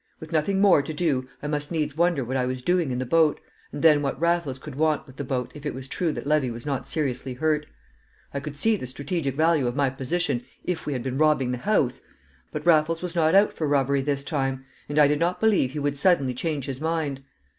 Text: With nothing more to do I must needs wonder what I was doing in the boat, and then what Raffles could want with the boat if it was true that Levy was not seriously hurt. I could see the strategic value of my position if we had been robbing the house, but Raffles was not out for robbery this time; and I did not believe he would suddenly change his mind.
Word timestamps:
With 0.19 0.31
nothing 0.31 0.59
more 0.59 0.81
to 0.81 0.95
do 0.95 1.27
I 1.43 1.47
must 1.47 1.71
needs 1.71 1.95
wonder 1.95 2.25
what 2.25 2.35
I 2.35 2.47
was 2.47 2.63
doing 2.63 2.89
in 2.89 2.97
the 2.97 3.05
boat, 3.05 3.39
and 3.71 3.83
then 3.83 4.01
what 4.01 4.19
Raffles 4.19 4.57
could 4.57 4.73
want 4.73 5.05
with 5.05 5.17
the 5.17 5.23
boat 5.23 5.51
if 5.53 5.63
it 5.63 5.75
was 5.75 5.87
true 5.87 6.11
that 6.13 6.25
Levy 6.25 6.49
was 6.49 6.65
not 6.65 6.87
seriously 6.87 7.35
hurt. 7.35 7.67
I 8.33 8.39
could 8.39 8.57
see 8.57 8.75
the 8.75 8.87
strategic 8.87 9.35
value 9.35 9.67
of 9.67 9.75
my 9.75 9.91
position 9.91 10.43
if 10.63 10.87
we 10.87 10.93
had 10.93 11.03
been 11.03 11.19
robbing 11.19 11.51
the 11.51 11.59
house, 11.59 12.01
but 12.51 12.65
Raffles 12.65 13.03
was 13.03 13.15
not 13.15 13.35
out 13.35 13.53
for 13.53 13.67
robbery 13.67 14.01
this 14.01 14.23
time; 14.23 14.65
and 14.89 14.97
I 14.97 15.07
did 15.07 15.19
not 15.19 15.39
believe 15.39 15.73
he 15.73 15.77
would 15.77 15.99
suddenly 15.99 16.33
change 16.33 16.65
his 16.65 16.81
mind. 16.81 17.21